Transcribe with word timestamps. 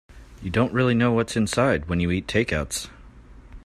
You 0.41 0.49
don't 0.49 0.73
really 0.73 0.95
know 0.95 1.11
what's 1.11 1.37
inside 1.37 1.87
when 1.87 1.99
you 1.99 2.09
eat 2.09 2.25
takeouts. 2.25 2.89